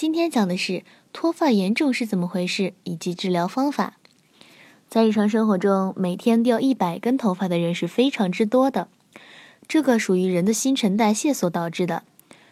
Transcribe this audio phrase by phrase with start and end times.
[0.00, 3.94] 今天讲的是脱发严重是怎么回事以及治疗方法。
[4.88, 8.86] 在日常生活中，每天掉一百根头发的人是非常之多的，
[9.66, 12.04] 这个属于人的新陈代谢所导致的。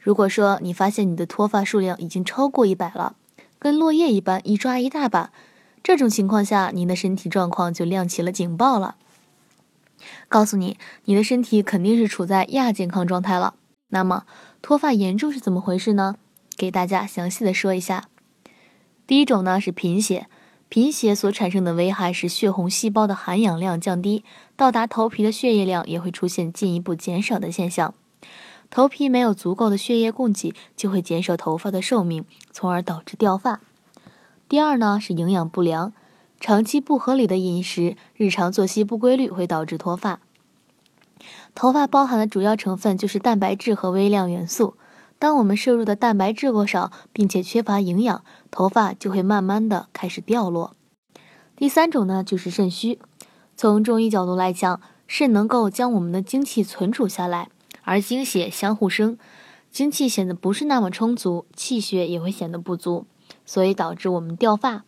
[0.00, 3.14] 如果说你发现你的脱发数量已经超过一百了，
[3.60, 5.30] 跟落叶一般一抓一大把，
[5.80, 8.96] 这种情况下，您的身体状况就亮起了警报了，
[10.28, 13.54] 告诉你你的身体肯定是处在亚健康状态了。
[13.90, 14.24] 那么
[14.60, 16.16] 脱发严重是怎么回事呢？
[16.58, 18.08] 给大家详细的说一下，
[19.06, 20.26] 第一种呢是贫血，
[20.68, 24.24] 贫血所产生的危害是血红细胞的含氧量降低，
[24.56, 27.94] 到达头皮的血液量也会出现进一步减少的现象，
[28.70, 33.60] 头皮没有足够的血液供给，就会减少头发的寿命，从而导致掉发。
[34.48, 35.92] 第二呢是营养不良，
[36.40, 40.18] 长期不合理的饮食，日常作息不规律会导致脱发。
[41.54, 44.74] 头发包含的主要成分就是蛋白质和微量元素。
[45.18, 50.76] 当我们摄入的蛋白质过少，并且缺乏营养，头发就会慢慢的开始掉落。
[51.56, 53.00] 第三种呢，就是肾虚。
[53.56, 57.48] 从中医角度来讲，肾能够将我们的精气存储下来，
[57.82, 59.18] 而精血相互生，
[59.72, 63.06] 精气显得不是那么充足，气血也会显得不足，
[63.44, 64.84] 所以导致我们掉发。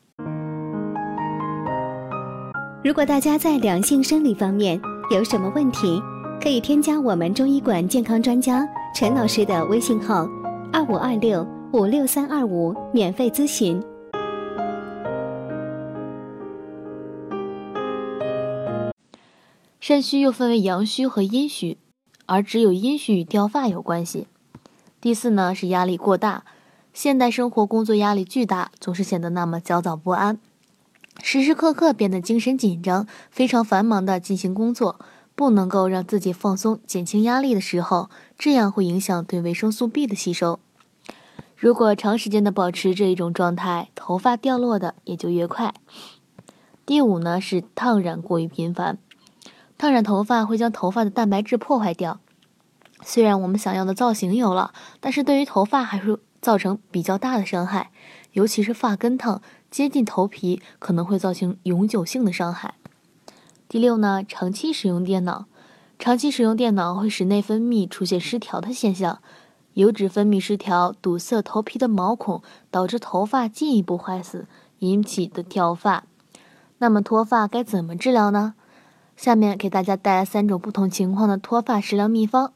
[2.84, 6.00] 如果大家在两性生理方面有什么问题，
[6.40, 8.64] 可以添加我们中医馆健康专家。
[8.92, 10.28] 陈老师的微信号：
[10.72, 13.80] 二五二六五六三二五，免费咨询。
[19.78, 21.78] 肾虚又分为阳虚和阴虚，
[22.26, 24.26] 而只有阴虚与掉发有关系。
[25.00, 26.44] 第四呢是压力过大，
[26.92, 30.38] 现代生活工作压力巨大，总是显得那么焦躁不安，
[31.22, 34.98] 时时刻刻变得精神紧张，非常繁忙的进行工作。
[35.40, 40.60] 不能够让自己放松、减轻压力的时候，这样会影响对维生素 B 的吸收。
[41.56, 45.72] 如果长时间的保持这一种状态，头发掉落的也就越快。
[46.84, 48.98] 第五呢是烫染过于频繁，
[49.78, 52.20] 烫染头发会将头发的蛋白质破坏掉。
[53.02, 57.90] 虽然我们想要的造型有了，但是对于头发还是造成比较大的伤害，
[58.32, 59.40] 尤其是发根烫
[59.70, 62.74] 接近头皮，可能会造成永久性的伤害。
[63.70, 65.46] 第六呢，长期使用电脑，
[65.96, 69.20] 长期使用电脑会使内分泌出现失调的现象，
[69.74, 74.48] 油脂分泌失调堵塞头皮的毛孔，导致头发进一步坏死，
[74.80, 76.02] 引起的掉发。
[76.78, 78.54] 那么脱发该怎么治疗呢？
[79.16, 82.52] 下面给大家带来三种不同情况的脱发食疗秘方，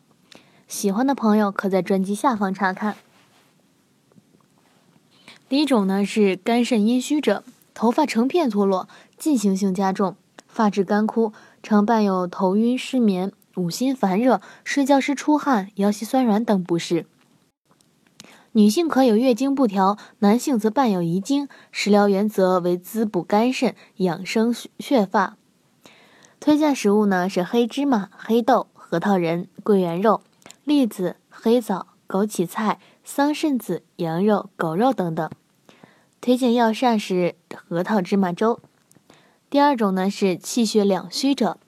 [0.67, 2.97] 喜欢的朋友可在专辑下方查看。
[5.49, 10.17] 第一种呢是肝肾阴虚者，头发成片脱落，进行性加重。
[10.55, 11.33] 发质干枯，
[11.65, 17.07] 常伴有头晕、失眠、五心烦热、睡觉时出汗、腰膝酸软等不适。
[18.53, 21.49] 女性可有月经不调，男性则伴有遗精。
[21.73, 25.37] 食疗原则为滋补肝肾，养生血发。
[26.39, 30.23] 推荐食物呢是黑芝麻、黑豆、核桃仁、桂圆肉、
[30.63, 35.29] 栗子、黑枣、枸杞菜、桑葚子、羊肉、狗肉等等。
[36.21, 38.61] 推荐药膳是核桃芝麻粥。
[39.55, 41.59] 第二种呢是气血两虚者，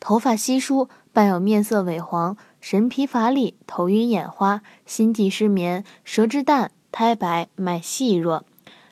[0.00, 8.46] 头发稀疏，伴有面色萎黄、神疲乏力、头晕眼花、心悸失眠、舌质淡、苔白、脉细弱。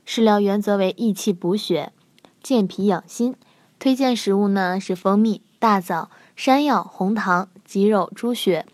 [0.04, 1.94] 食疗原则为益气补血、
[2.42, 3.34] 健脾养心。
[3.78, 8.66] 推荐食物呢是蜂蜜、大枣、山药、红糖、鸡肉、猪血、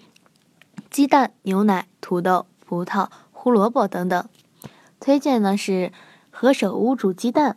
[0.91, 4.29] 鸡蛋、牛奶、土豆、葡萄、胡萝卜等等。
[4.99, 5.93] 推荐呢是
[6.33, 7.57] 何首乌煮鸡蛋。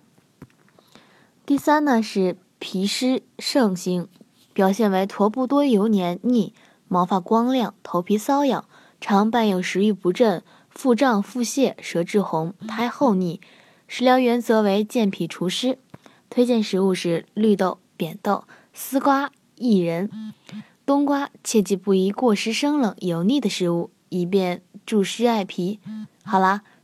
[1.46, 4.08] 第三呢是脾湿盛行，
[4.54, 6.54] 表现为头部多油黏腻，
[6.88, 8.64] 毛发光亮，头皮瘙痒，
[9.02, 13.42] 常伴有食欲不振、腹胀、腹泻、舌质红、苔厚腻。
[13.90, 15.78] 食疗原则为健脾除湿，
[16.30, 20.10] 推荐食物是绿豆、扁豆、丝瓜、薏仁、
[20.86, 25.82] 冬瓜，切记不宜过食生冷、油腻的食物，以便助湿艾脾。
[26.24, 26.64] 好啦。